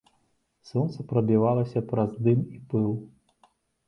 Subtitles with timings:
[0.69, 2.89] Сонца прабівалася праз дым і пыл.